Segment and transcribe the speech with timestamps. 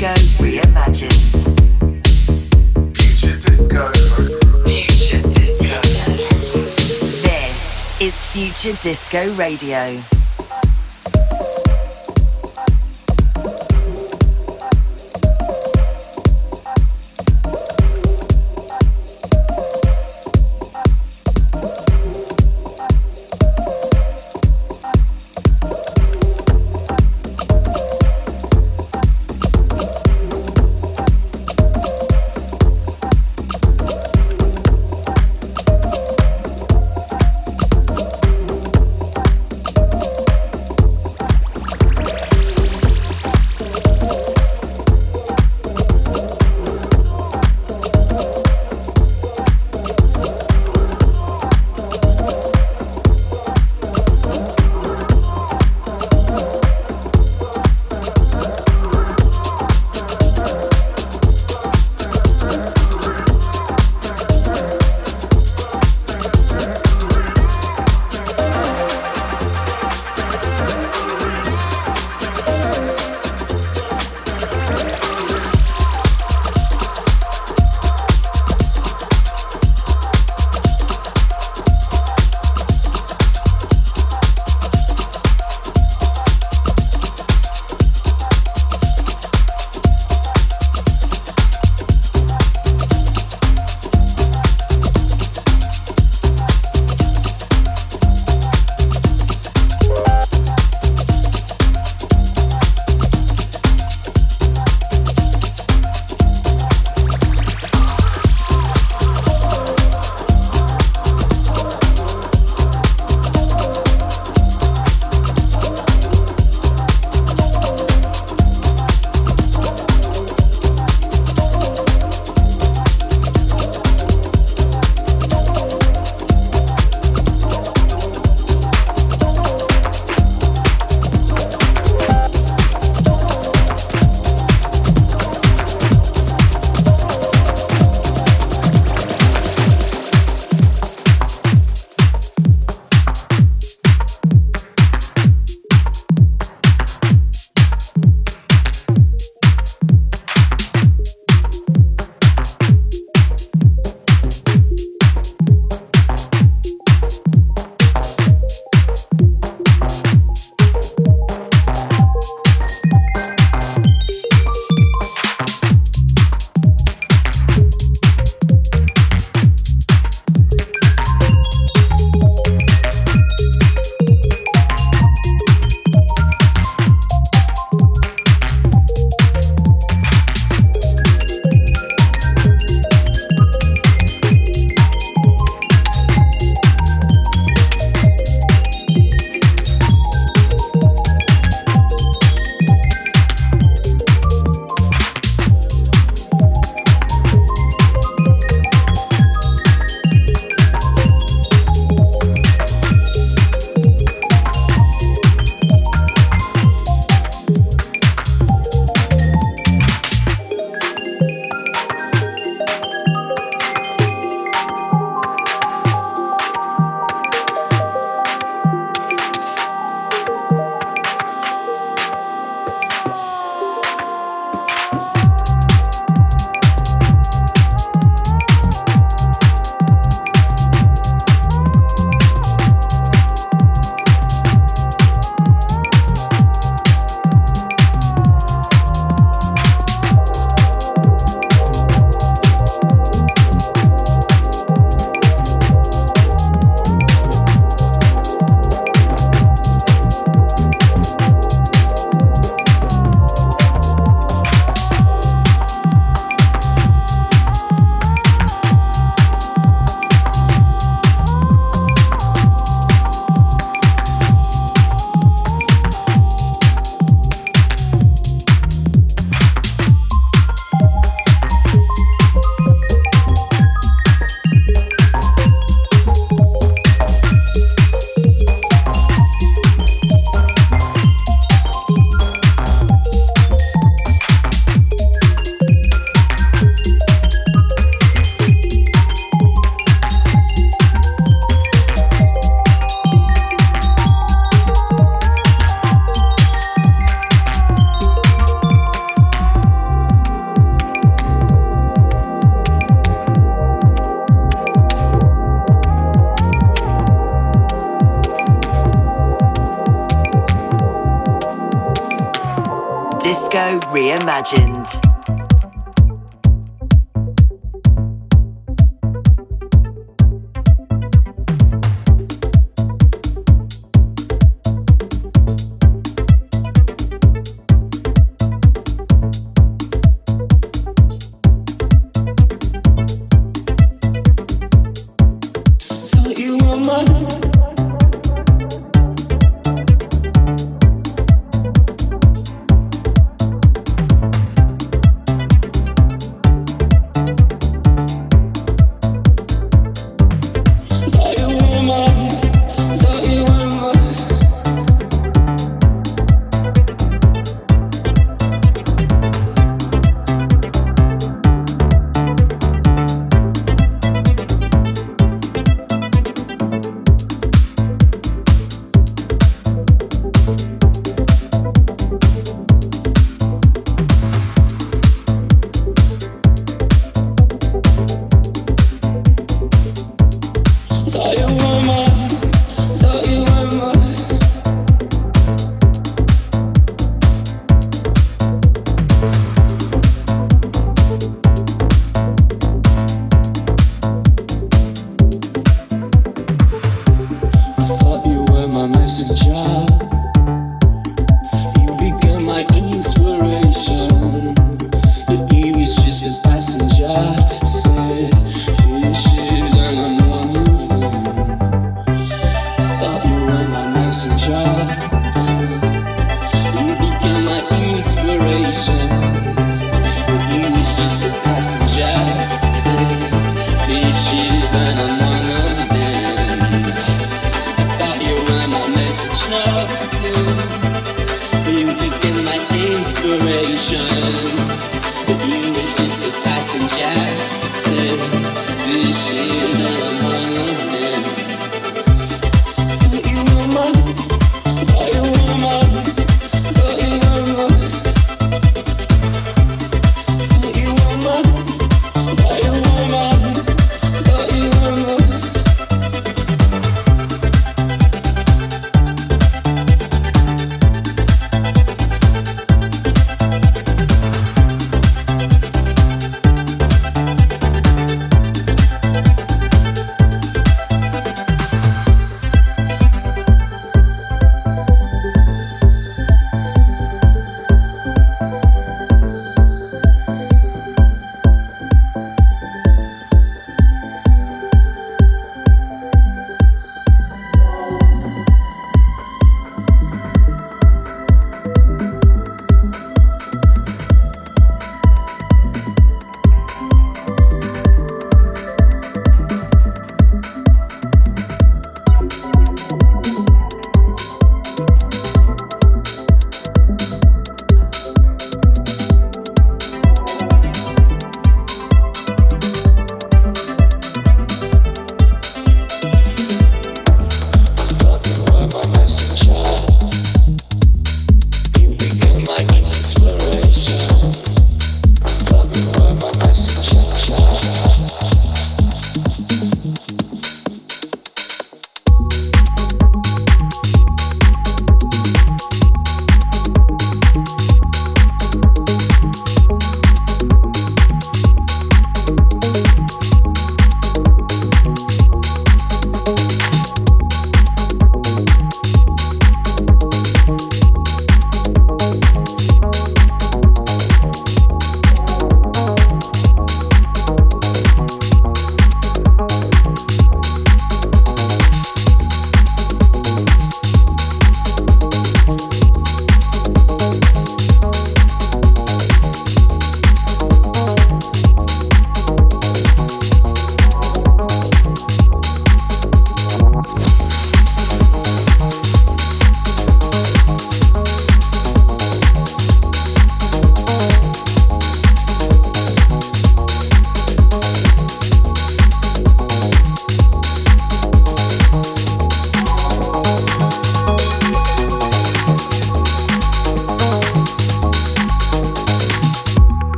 [0.00, 1.12] disco reimagined.
[2.96, 3.88] Future disco.
[4.64, 5.80] Future disco.
[7.20, 10.02] This is Future Disco Radio.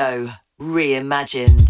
[0.00, 1.69] Disco Reimagined.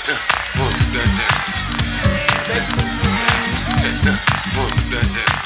[0.00, 0.20] that,
[0.58, 1.04] work that,
[2.48, 2.64] that,
[3.82, 4.20] that, that,
[4.56, 5.41] work that.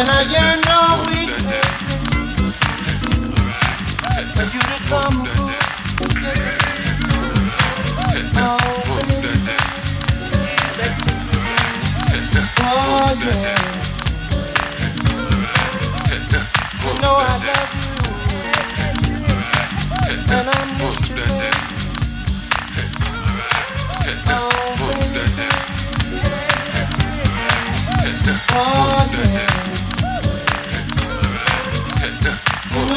[0.00, 1.28] And I yearn all week
[4.34, 5.18] for you to come
[13.22, 13.59] yeah.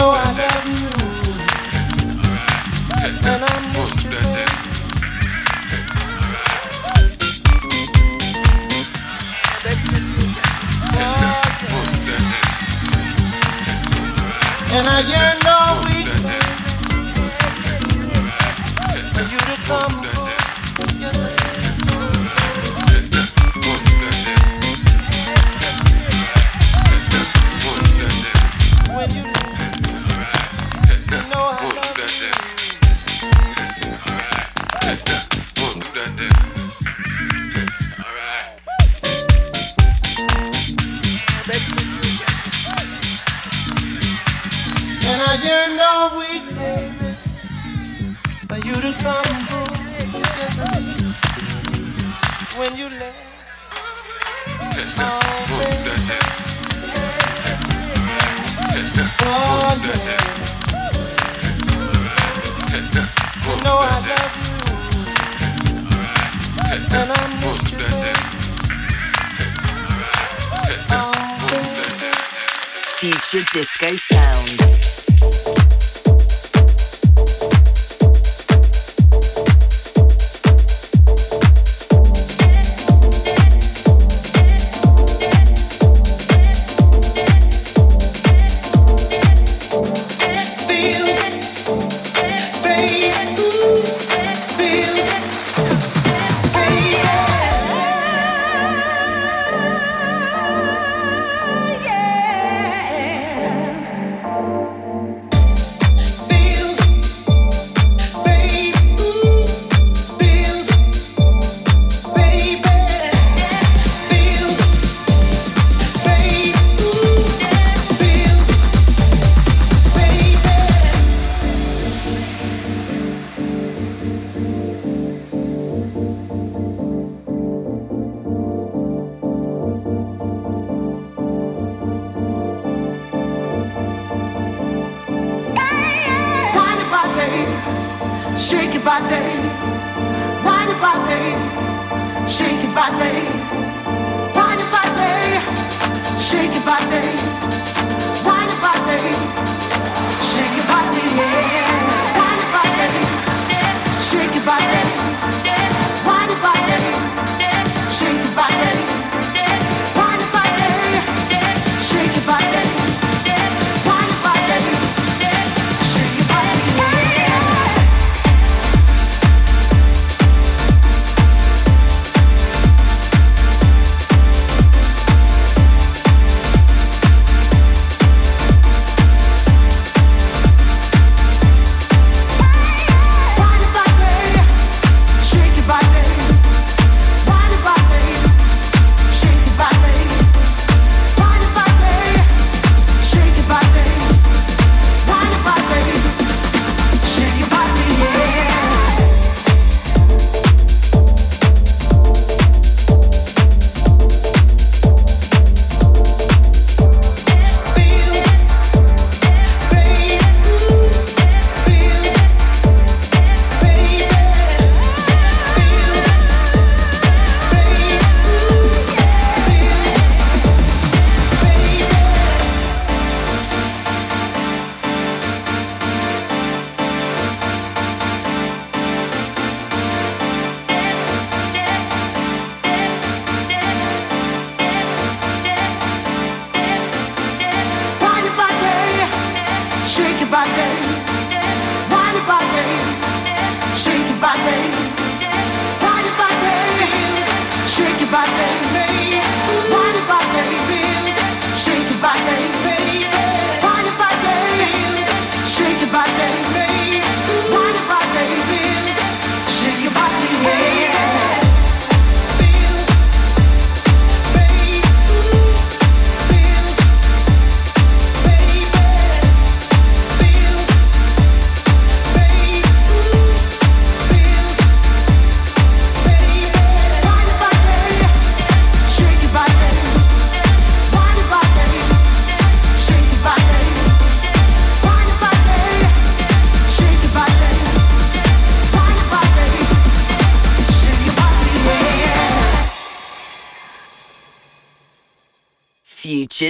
[0.04, 0.33] know I
[73.04, 74.93] future disco sound.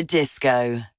[0.01, 0.92] Disco.